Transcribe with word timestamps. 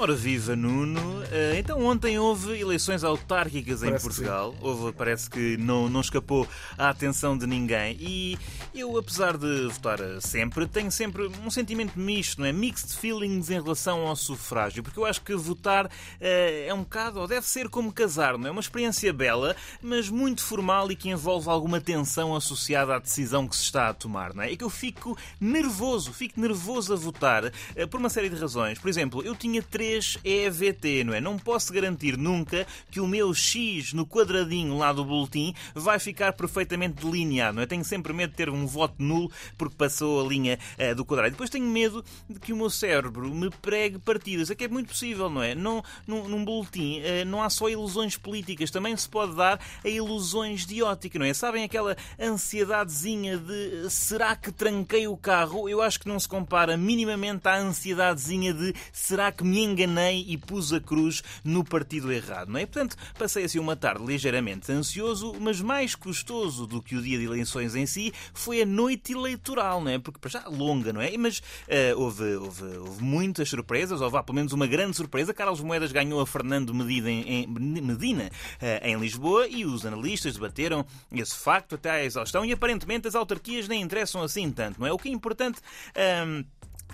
Ora 0.00 0.14
viva 0.14 0.56
Nuno, 0.56 1.20
Eh, 1.32 1.58
então 1.60 1.84
ontem 1.84 2.18
houve 2.18 2.58
eleições 2.58 3.04
autárquicas 3.04 3.82
em 3.82 3.86
Parece 3.86 4.02
que 4.02 4.14
Portugal, 4.14 4.54
houve, 4.60 4.92
parece 4.92 5.30
que 5.30 5.56
não, 5.56 5.88
não 5.88 6.00
escapou 6.00 6.46
à 6.76 6.88
atenção 6.88 7.38
de 7.38 7.46
ninguém 7.46 7.96
e 8.00 8.38
eu 8.74 8.98
apesar 8.98 9.36
de 9.36 9.68
votar 9.68 9.98
sempre, 10.20 10.66
tenho 10.66 10.90
sempre 10.90 11.30
um 11.44 11.50
sentimento 11.50 11.98
misto, 11.98 12.40
não 12.40 12.48
é? 12.48 12.52
Mixed 12.52 12.96
feelings 12.96 13.48
em 13.48 13.62
relação 13.62 14.08
ao 14.08 14.16
sufrágio, 14.16 14.82
porque 14.82 14.98
eu 14.98 15.06
acho 15.06 15.22
que 15.22 15.34
votar 15.36 15.88
eh, 16.20 16.66
é 16.66 16.74
um 16.74 16.80
bocado, 16.80 17.20
ou 17.20 17.28
deve 17.28 17.46
ser 17.46 17.68
como 17.68 17.92
casar, 17.92 18.36
não 18.36 18.48
é? 18.48 18.50
Uma 18.50 18.60
experiência 18.60 19.12
bela, 19.12 19.54
mas 19.80 20.08
muito 20.08 20.42
formal 20.42 20.90
e 20.90 20.96
que 20.96 21.10
envolve 21.10 21.48
alguma 21.48 21.80
tensão 21.80 22.34
associada 22.34 22.96
à 22.96 22.98
decisão 22.98 23.46
que 23.46 23.54
se 23.54 23.62
está 23.62 23.88
a 23.88 23.94
tomar, 23.94 24.34
não 24.34 24.42
é? 24.42 24.52
É 24.52 24.56
que 24.56 24.64
eu 24.64 24.70
fico 24.70 25.16
nervoso, 25.40 26.12
fico 26.12 26.40
nervoso 26.40 26.92
a 26.92 26.96
votar 26.96 27.52
eh, 27.76 27.86
por 27.86 28.00
uma 28.00 28.08
série 28.08 28.28
de 28.28 28.36
razões. 28.36 28.80
Por 28.80 28.88
exemplo, 28.88 29.22
eu 29.22 29.36
tinha 29.36 29.62
três 29.62 29.89
EVT, 30.24 31.04
não 31.04 31.14
é? 31.14 31.20
Não 31.20 31.38
posso 31.38 31.72
garantir 31.72 32.16
nunca 32.16 32.66
que 32.90 33.00
o 33.00 33.06
meu 33.06 33.32
X 33.34 33.92
no 33.92 34.06
quadradinho 34.06 34.76
lá 34.76 34.92
do 34.92 35.04
boletim 35.04 35.54
vai 35.74 35.98
ficar 35.98 36.32
perfeitamente 36.32 37.04
delineado, 37.04 37.56
não 37.56 37.62
é? 37.62 37.66
Tenho 37.66 37.84
sempre 37.84 38.12
medo 38.12 38.30
de 38.30 38.36
ter 38.36 38.48
um 38.50 38.66
voto 38.66 38.94
nulo 38.98 39.30
porque 39.56 39.74
passou 39.76 40.24
a 40.24 40.28
linha 40.28 40.58
eh, 40.78 40.94
do 40.94 41.04
quadrado. 41.04 41.32
Depois 41.32 41.50
tenho 41.50 41.66
medo 41.66 42.04
de 42.28 42.38
que 42.38 42.52
o 42.52 42.56
meu 42.56 42.70
cérebro 42.70 43.32
me 43.34 43.50
pregue 43.50 43.98
partidas. 43.98 44.50
É 44.50 44.54
que 44.54 44.64
é 44.64 44.68
muito 44.68 44.88
possível, 44.88 45.28
não 45.28 45.42
é? 45.42 45.54
Não, 45.54 45.82
num, 46.06 46.28
num 46.28 46.44
boletim 46.44 47.00
eh, 47.00 47.24
não 47.24 47.42
há 47.42 47.50
só 47.50 47.68
ilusões 47.68 48.16
políticas, 48.16 48.70
também 48.70 48.96
se 48.96 49.08
pode 49.08 49.34
dar 49.34 49.60
a 49.84 49.88
ilusões 49.88 50.66
de 50.66 50.82
ótica, 50.82 51.18
não 51.18 51.26
é? 51.26 51.34
Sabem 51.34 51.64
aquela 51.64 51.96
ansiedadezinha 52.18 53.38
de 53.38 53.88
será 53.90 54.36
que 54.36 54.52
tranquei 54.52 55.06
o 55.06 55.16
carro? 55.16 55.68
Eu 55.68 55.82
acho 55.82 56.00
que 56.00 56.08
não 56.08 56.18
se 56.18 56.28
compara 56.28 56.76
minimamente 56.76 57.48
à 57.48 57.56
ansiedadezinha 57.56 58.52
de 58.52 58.74
será 58.92 59.32
que 59.32 59.44
me 59.44 59.60
enganei 59.62 59.79
e 59.80 60.36
pus 60.36 60.72
a 60.72 60.80
cruz 60.80 61.22
no 61.42 61.64
partido 61.64 62.12
errado, 62.12 62.48
não 62.48 62.58
é? 62.60 62.66
Portanto, 62.66 62.96
passei 63.18 63.44
assim 63.44 63.58
uma 63.58 63.74
tarde 63.74 64.04
ligeiramente 64.04 64.70
ansioso, 64.70 65.34
mas 65.40 65.60
mais 65.60 65.94
custoso 65.94 66.66
do 66.66 66.82
que 66.82 66.96
o 66.96 67.02
dia 67.02 67.18
de 67.18 67.24
eleições 67.24 67.74
em 67.74 67.86
si 67.86 68.12
foi 68.34 68.62
a 68.62 68.66
noite 68.66 69.12
eleitoral, 69.12 69.80
não 69.80 69.90
é? 69.90 69.98
Porque 69.98 70.18
para 70.18 70.30
já 70.30 70.48
longa, 70.48 70.92
não 70.92 71.00
é? 71.00 71.16
Mas 71.16 71.42
eh, 71.66 71.94
houve, 71.94 72.36
houve, 72.36 72.64
houve 72.76 73.02
muitas 73.02 73.48
surpresas, 73.48 74.00
houve 74.00 74.16
há 74.16 74.22
pelo 74.22 74.36
menos 74.36 74.52
uma 74.52 74.66
grande 74.66 74.96
surpresa. 74.96 75.32
Carlos 75.32 75.60
Moedas 75.60 75.92
ganhou 75.92 76.20
a 76.20 76.26
Fernando 76.26 76.74
Medina 76.74 77.10
em, 77.10 77.46
Medina 77.46 78.30
eh, 78.60 78.90
em 78.90 78.98
Lisboa 78.98 79.48
e 79.48 79.64
os 79.64 79.86
analistas 79.86 80.34
debateram 80.34 80.84
esse 81.10 81.36
facto 81.36 81.74
até 81.74 81.90
à 81.90 82.04
exaustão 82.04 82.44
e 82.44 82.52
aparentemente 82.52 83.08
as 83.08 83.14
autarquias 83.14 83.66
nem 83.66 83.80
interessam 83.80 84.22
assim 84.22 84.50
tanto, 84.50 84.80
não 84.80 84.86
é? 84.86 84.92
O 84.92 84.98
que 84.98 85.08
é 85.08 85.12
importante. 85.12 85.60
ahm, 85.94 86.44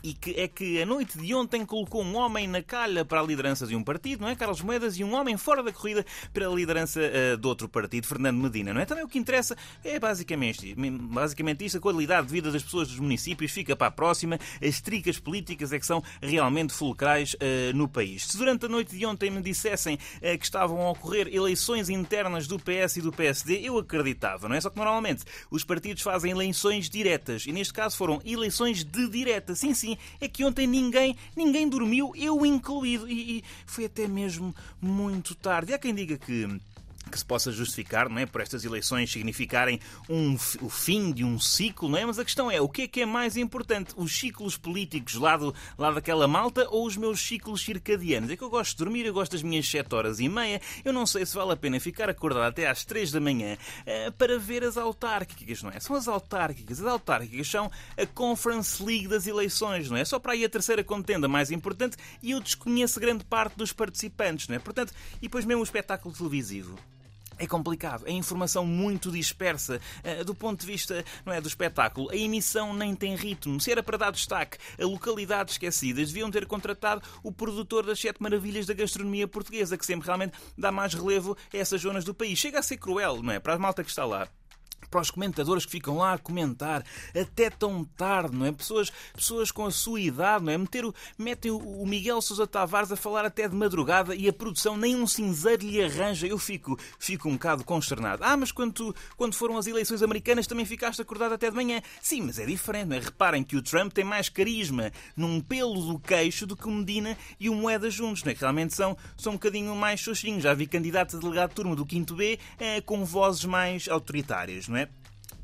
e 0.07 0.15
que 0.15 0.31
é 0.41 0.47
que 0.47 0.81
a 0.81 0.87
noite 0.87 1.19
de 1.19 1.35
ontem 1.35 1.67
colocou 1.67 2.01
um 2.01 2.17
homem 2.17 2.47
na 2.47 2.63
calha 2.63 3.05
para 3.05 3.21
a 3.21 3.25
liderança 3.25 3.67
de 3.67 3.75
um 3.75 3.83
partido, 3.83 4.21
não 4.21 4.29
é? 4.29 4.37
Carlos 4.37 4.61
Moedas, 4.61 4.97
e 4.97 5.03
um 5.03 5.13
homem 5.15 5.37
fora 5.37 5.65
da 5.65 5.73
corrida 5.73 6.07
para 6.33 6.47
a 6.47 6.51
liderança 6.51 7.01
eh, 7.03 7.37
de 7.37 7.45
outro 7.45 7.69
partido, 7.69 8.07
Fernando 8.07 8.39
Medina, 8.39 8.73
não 8.73 8.81
é? 8.81 8.85
Também 8.85 9.03
o 9.03 9.09
que 9.09 9.19
interessa 9.19 9.57
é 9.83 9.99
basicamente, 9.99 10.77
basicamente 10.77 11.65
isto, 11.65 11.79
a 11.79 11.81
qualidade 11.81 12.29
de 12.29 12.33
vida 12.33 12.53
das 12.53 12.63
pessoas 12.63 12.87
dos 12.87 13.01
municípios 13.01 13.51
fica 13.51 13.75
para 13.75 13.89
a 13.89 13.91
próxima, 13.91 14.39
as 14.65 14.81
tricas 14.81 15.19
políticas 15.19 15.73
é 15.73 15.79
que 15.81 15.87
são 15.87 16.01
realmente 16.23 16.73
fulcrais 16.73 17.35
eh, 17.41 17.73
no 17.75 17.89
país. 17.89 18.27
Se 18.27 18.37
durante 18.37 18.67
a 18.67 18.69
noite 18.69 18.97
de 18.97 19.05
ontem 19.05 19.29
me 19.29 19.43
dissessem 19.43 19.99
eh, 20.23 20.39
que 20.39 20.45
estavam 20.45 20.83
a 20.83 20.91
ocorrer 20.91 21.35
eleições 21.35 21.89
internas 21.89 22.47
do 22.47 22.61
PS 22.61 22.99
e 22.99 23.01
do 23.01 23.11
PSD, 23.11 23.61
eu 23.61 23.77
acreditava, 23.77 24.49
não 24.49 24.55
é? 24.55 24.61
Só 24.61 24.71
que 24.71 24.77
normalmente 24.77 25.25
os 25.51 25.65
partidos 25.65 26.05
fazem 26.05 26.31
eleições 26.31 26.89
diretas 26.89 27.45
e 27.45 27.51
neste 27.51 27.75
caso 27.75 27.97
foram 27.97 28.23
eleições 28.25 28.85
de 28.85 29.09
direta. 29.09 29.57
Sim, 29.57 29.75
sim, 29.75 29.96
é 30.21 30.29
que 30.29 30.45
ontem 30.45 30.67
ninguém, 30.67 31.17
ninguém 31.37 31.69
dormiu, 31.69 32.13
eu 32.17 32.45
incluído, 32.45 33.09
e, 33.09 33.39
e 33.39 33.45
foi 33.67 33.87
até 33.87 34.07
mesmo 34.07 34.55
muito 34.81 35.35
tarde. 35.35 35.75
Há 35.75 35.79
quem 35.79 35.95
diga 35.95 36.17
que 36.17 36.49
que 37.11 37.19
se 37.19 37.25
possa 37.25 37.53
justificar, 37.53 38.09
não 38.09 38.19
é, 38.19 38.27
por 38.27 38.41
estas 38.41 38.65
eleições 38.65 39.11
significarem 39.11 39.81
um, 40.09 40.35
o 40.61 40.69
fim 40.69 41.13
de 41.13 41.25
um 41.25 41.39
ciclo, 41.39 41.89
não 41.89 41.99
é? 41.99 42.05
Mas 42.05 42.19
a 42.19 42.25
questão 42.25 42.51
é, 42.51 42.61
o 42.61 42.69
que 42.69 42.83
é 42.83 42.89
que 42.89 43.03
é 43.03 43.07
mais 43.07 43.37
importante? 43.37 43.95
Os 43.97 44.17
ciclos 44.17 44.57
políticos 44.57 45.15
lá, 45.15 45.37
do, 45.37 45.55
lá 45.79 45.91
daquela 45.91 46.27
malta 46.27 46.67
ou 46.71 46.87
os 46.87 46.97
meus 46.97 47.21
ciclos 47.21 47.65
circadianos? 47.65 48.31
É 48.31 48.37
que 48.37 48.43
eu 48.43 48.51
gosto 48.51 48.73
de 48.73 48.79
dormir, 48.79 49.07
eu 49.07 49.15
gosto 49.15 49.33
das 49.33 49.43
minhas 49.43 49.69
7 49.69 49.95
horas 49.95 50.21
e 50.21 50.29
meia, 50.29 50.61
eu 50.85 50.93
não 50.93 51.07
sei 51.07 51.25
se 51.25 51.35
vale 51.35 51.53
a 51.53 51.57
pena 51.57 51.79
ficar 51.79 52.09
acordado 52.09 52.45
até 52.45 52.69
às 52.69 52.85
3 52.85 53.13
da 53.13 53.21
manhã 53.21 53.57
eh, 53.85 54.11
para 54.11 54.39
ver 54.39 54.65
as 54.65 54.77
autárquicas, 54.77 55.63
não 55.63 55.71
é? 55.71 55.81
São 55.81 55.97
as 55.97 56.09
autárquicas. 56.09 56.81
As 56.81 56.87
autárquicas 56.87 57.49
são 57.49 57.71
a 57.97 58.07
Conference 58.07 58.83
League 58.83 59.09
das 59.09 59.27
eleições, 59.27 59.89
não 59.89 59.97
é? 59.97 60.05
Só 60.05 60.19
para 60.19 60.33
aí 60.33 60.45
a 60.45 60.49
terceira 60.49 60.83
contenda 60.83 61.29
mais 61.29 61.51
importante 61.51 61.97
e 62.23 62.33
eu 62.33 62.41
desconheço 62.41 63.01
grande 63.01 63.25
parte 63.25 63.57
dos 63.57 63.73
participantes, 63.73 64.49
não 64.49 64.57
é? 64.57 64.59
Portanto, 64.59 64.93
e 65.19 65.23
depois 65.23 65.45
mesmo 65.45 65.61
o 65.61 65.65
espetáculo 65.65 66.15
televisivo. 66.15 66.77
É 67.39 67.47
complicado, 67.47 68.07
é 68.07 68.13
informação 68.13 68.65
muito 68.65 69.11
dispersa 69.11 69.81
eh, 70.03 70.25
do 70.25 70.35
ponto 70.35 70.61
de 70.61 70.67
vista 70.67 71.05
não 71.25 71.33
é, 71.33 71.41
do 71.41 71.49
espetáculo. 71.49 72.11
A 72.11 72.17
emissão 72.17 72.73
nem 72.73 72.95
tem 72.95 73.15
ritmo. 73.15 73.61
Se 73.61 73.71
era 73.71 73.83
para 73.83 73.99
dar 73.99 74.11
destaque 74.11 74.57
a 74.81 74.85
localidades 74.85 75.55
esquecidas, 75.55 76.09
deviam 76.09 76.31
ter 76.31 76.47
contratado 76.47 77.03
o 77.23 77.31
produtor 77.31 77.85
das 77.85 78.01
sete 78.01 78.23
maravilhas 78.23 78.65
da 78.65 78.73
gastronomia 78.73 79.29
portuguesa, 79.29 79.77
que 79.77 79.85
sempre 79.85 80.07
realmente 80.07 80.33
dá 80.57 80.73
mais 80.73 80.95
relevo 80.95 81.37
a 81.53 81.57
essas 81.57 81.83
zonas 81.83 82.05
do 82.05 82.15
país. 82.15 82.39
Chega 82.39 82.59
a 82.59 82.63
ser 82.63 82.79
cruel, 82.79 83.23
não 83.23 83.33
é? 83.33 83.39
Para 83.39 83.55
a 83.55 83.59
malta 83.59 83.85
que 83.85 83.91
está 83.91 84.05
lá 84.05 84.29
para 84.97 85.03
os 85.03 85.11
comentadores 85.11 85.67
que 85.67 85.73
ficam 85.73 85.99
lá 85.99 86.15
a 86.15 86.19
comentar 86.19 86.83
até 87.15 87.51
tão 87.51 87.85
tarde, 87.85 88.35
não 88.35 88.47
é? 88.47 88.53
Pessoas, 88.53 88.91
pessoas 89.15 89.51
com 89.51 89.67
a 89.67 89.71
sua 89.71 90.01
idade, 90.01 90.43
não 90.43 90.51
é? 90.51 90.57
Meter 90.57 90.87
o, 90.87 90.95
metem 91.19 91.51
o, 91.51 91.85
Miguel 91.87 92.23
Sousa 92.23 92.47
Tavares 92.47 92.91
a 92.91 92.97
falar 92.97 93.27
até 93.27 93.47
de 93.47 93.55
madrugada 93.55 94.15
e 94.15 94.27
a 94.27 94.33
produção 94.33 94.75
nem 94.75 94.97
um 94.97 95.07
cinzeiro 95.07 95.67
lhe 95.67 95.83
arranja. 95.85 96.27
Eu 96.27 96.39
fico, 96.39 96.79
fico 96.99 97.29
um 97.29 97.33
bocado 97.35 97.63
consternado. 97.63 98.25
Ah, 98.25 98.39
mas 98.39 98.51
quando, 98.51 98.73
tu- 98.73 98.95
quando 99.19 99.35
foram 99.35 99.59
as 99.59 99.67
eleições 99.67 100.03
americanas 100.03 100.47
também 100.47 100.65
ficaste 100.65 101.03
acordado 101.03 101.35
até 101.35 101.51
de 101.51 101.55
manhã. 101.57 101.83
Sim, 102.01 102.23
mas 102.23 102.39
é 102.39 102.47
diferente, 102.47 102.89
não 102.89 102.97
é? 102.97 103.01
Reparem 103.01 103.45
que 103.45 103.55
o 103.55 103.61
Trump 103.61 103.93
tem 103.93 104.03
mais 104.05 104.31
carisma 104.31 104.91
num 105.15 105.43
pelo 105.43 105.75
do 105.93 105.99
queixo 105.99 106.47
do 106.47 106.57
que 106.57 106.67
o 106.67 106.71
Medina 106.71 107.19
e 107.39 107.51
o 107.51 107.55
Moeda 107.55 107.91
juntos, 107.91 108.25
não 108.25 108.33
é? 108.33 108.35
Realmente 108.35 108.75
são, 108.75 108.97
são 109.15 109.33
um 109.33 109.37
bocadinho 109.37 109.77
mais 109.77 110.01
xoxinhos. 110.01 110.43
Já 110.43 110.55
vi 110.55 110.67
candidatos 110.67 111.17
a 111.17 111.19
delegado 111.19 111.51
de 111.51 111.57
turma 111.57 111.77
do 111.77 111.87
5 111.87 112.15
B 112.15 112.39
eh, 112.59 112.81
com 112.81 113.05
vozes 113.05 113.45
mais 113.45 113.87
autoritárias, 113.89 114.69
não 114.69 114.79
é? 114.79 114.86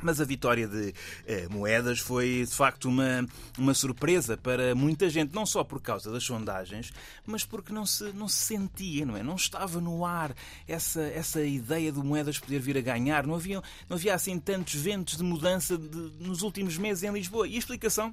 Mas 0.04 0.20
a 0.20 0.24
vitória 0.24 0.66
de 0.66 0.92
eh, 1.28 1.46
Moedas 1.48 2.00
foi 2.00 2.44
de 2.44 2.52
facto 2.52 2.88
uma, 2.88 3.24
uma 3.56 3.72
surpresa 3.72 4.36
para 4.36 4.74
muita 4.74 5.08
gente, 5.08 5.32
não 5.32 5.46
só 5.46 5.62
por 5.62 5.80
causa 5.80 6.10
das 6.10 6.24
sondagens, 6.24 6.92
mas 7.24 7.44
porque 7.44 7.72
não 7.72 7.86
se, 7.86 8.12
não 8.12 8.26
se 8.26 8.46
sentia, 8.46 9.06
não 9.06 9.16
é? 9.16 9.22
Não 9.22 9.36
estava 9.36 9.80
no 9.80 10.04
ar 10.04 10.34
essa, 10.66 11.02
essa 11.02 11.40
ideia 11.44 11.92
de 11.92 12.00
Moedas 12.00 12.36
poder 12.40 12.58
vir 12.58 12.76
a 12.76 12.80
ganhar. 12.80 13.24
Não 13.24 13.36
havia, 13.36 13.62
não 13.88 13.96
havia 13.96 14.12
assim 14.12 14.40
tantos 14.40 14.74
ventos 14.74 15.16
de 15.16 15.22
mudança 15.22 15.78
de- 15.78 16.12
nos 16.18 16.42
últimos 16.42 16.76
meses 16.76 17.04
em 17.04 17.12
Lisboa. 17.12 17.46
E 17.46 17.54
a 17.54 17.58
explicação? 17.60 18.12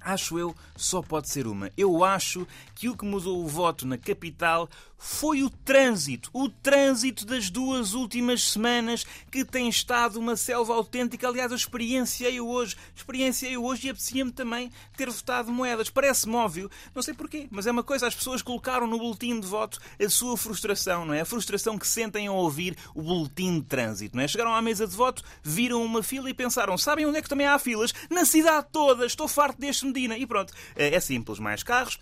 Acho 0.00 0.38
eu, 0.38 0.54
só 0.76 1.02
pode 1.02 1.28
ser 1.28 1.48
uma. 1.48 1.68
Eu 1.76 2.04
acho 2.04 2.46
que 2.76 2.88
o 2.88 2.96
que 2.96 3.04
mudou 3.04 3.42
o 3.44 3.48
voto 3.48 3.84
na 3.84 3.98
capital 3.98 4.68
foi 4.98 5.42
o 5.42 5.50
trânsito. 5.50 6.30
O 6.32 6.48
trânsito 6.48 7.24
das 7.24 7.50
duas 7.50 7.94
últimas 7.94 8.42
semanas 8.42 9.04
que 9.30 9.44
tem 9.44 9.68
estado 9.68 10.18
uma 10.18 10.36
selva 10.36 10.74
autêntica. 10.74 11.28
Aliás, 11.28 11.50
eu 11.50 11.56
experienciei-o 11.56 12.46
hoje. 12.46 12.76
Experienciei-o 12.94 13.64
hoje 13.64 13.86
e 13.86 13.90
apetecia-me 13.90 14.32
também 14.32 14.70
ter 14.96 15.08
votado 15.10 15.52
moedas. 15.52 15.90
Parece-me 15.90 16.34
óbvio, 16.34 16.70
não 16.94 17.02
sei 17.02 17.14
porquê, 17.14 17.46
mas 17.50 17.66
é 17.66 17.70
uma 17.70 17.82
coisa. 17.82 18.06
As 18.06 18.14
pessoas 18.14 18.42
colocaram 18.42 18.86
no 18.86 18.98
boletim 18.98 19.38
de 19.38 19.46
voto 19.46 19.78
a 20.02 20.08
sua 20.08 20.36
frustração, 20.36 21.04
não 21.04 21.14
é? 21.14 21.20
A 21.20 21.26
frustração 21.26 21.78
que 21.78 21.86
sentem 21.86 22.26
ao 22.26 22.36
ouvir 22.36 22.76
o 22.94 23.02
boletim 23.02 23.60
de 23.60 23.66
trânsito, 23.66 24.16
não 24.16 24.22
é? 24.22 24.28
Chegaram 24.28 24.54
à 24.54 24.62
mesa 24.62 24.86
de 24.86 24.96
voto, 24.96 25.22
viram 25.42 25.84
uma 25.84 26.02
fila 26.02 26.30
e 26.30 26.34
pensaram: 26.34 26.76
sabem 26.78 27.06
onde 27.06 27.18
é 27.18 27.22
que 27.22 27.28
também 27.28 27.46
há 27.46 27.58
filas? 27.58 27.92
Na 28.10 28.24
cidade 28.24 28.66
toda. 28.72 29.06
Estou 29.06 29.28
farto 29.28 29.60
deste 29.60 29.86
Medina. 29.86 30.16
E 30.16 30.26
pronto, 30.26 30.52
é 30.74 30.98
simples. 31.00 31.38
Mais 31.38 31.62
carros, 31.62 31.98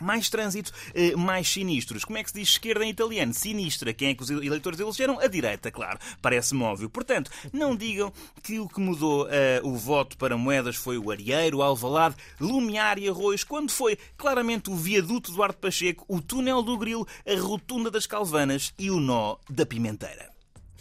mais 0.00 0.28
trânsito, 0.28 0.72
eh, 0.94 1.14
mais 1.16 1.48
sinistros. 1.48 2.04
Como 2.04 2.18
é 2.18 2.22
que 2.22 2.30
se 2.30 2.38
diz 2.38 2.50
esquerda 2.50 2.84
em 2.84 2.90
italiano? 2.90 3.32
Sinistra. 3.34 3.92
Quem 3.92 4.10
é 4.10 4.14
que 4.14 4.22
os 4.22 4.30
eleitores 4.30 4.80
elegeram? 4.80 5.18
A 5.20 5.26
direita, 5.26 5.70
claro. 5.70 5.98
Parece-me 6.20 6.62
óbvio. 6.62 6.90
Portanto, 6.90 7.30
não 7.52 7.76
digam 7.76 8.12
que 8.42 8.58
o 8.58 8.68
que 8.68 8.80
mudou 8.80 9.26
eh, 9.30 9.60
o 9.62 9.74
voto 9.76 10.16
para 10.16 10.36
moedas 10.36 10.76
foi 10.76 10.98
o 10.98 11.10
Arieiro, 11.10 11.62
Alvalade, 11.62 12.16
Lumiar 12.40 12.98
e 12.98 13.08
Arroz, 13.08 13.44
quando 13.44 13.70
foi 13.70 13.98
claramente 14.16 14.70
o 14.70 14.76
viaduto 14.76 15.32
do 15.32 15.42
Arte 15.42 15.58
Pacheco, 15.58 16.04
o 16.08 16.20
túnel 16.20 16.62
do 16.62 16.76
Grilo, 16.76 17.06
a 17.26 17.40
rotunda 17.40 17.90
das 17.90 18.06
Calvanas 18.06 18.72
e 18.78 18.90
o 18.90 19.00
nó 19.00 19.36
da 19.48 19.66
Pimenteira. 19.66 20.30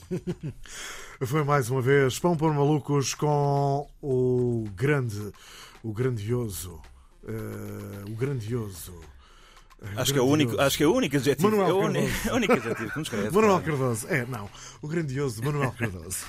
Foi 1.26 1.44
mais 1.44 1.70
uma 1.70 1.82
vez 1.82 2.20
Pão 2.20 2.38
por 2.38 2.54
Malucos 2.54 3.14
com 3.14 3.88
o 4.02 4.66
grande, 4.76 5.32
o 5.84 5.92
grandioso, 5.92 6.82
eh, 7.28 8.04
o 8.12 8.16
grandioso. 8.16 8.94
eh, 9.82 9.88
Acho 9.96 10.14
que, 10.14 10.20
é 10.20 10.22
o 10.22 10.26
único, 10.26 10.60
acho 10.60 10.78
que 10.78 10.84
é 10.84 10.88
o 10.88 10.94
único 10.94 11.16
adjetivo. 11.18 11.50
Manuel 11.50 11.70
é 11.70 11.74
o 11.74 11.78
Cardoso. 11.82 12.12
a 12.30 12.34
única 12.36 12.54
adjetivo 12.54 12.92
que 12.92 12.98
nos 13.00 13.08
escreve. 13.14 13.32
Manuel 13.32 13.62
Cardoso. 13.62 14.08
É, 14.10 14.26
não. 14.26 14.50
O 14.82 14.88
grandioso 14.88 15.44
Manuel 15.44 15.72
Cardoso. 15.78 16.26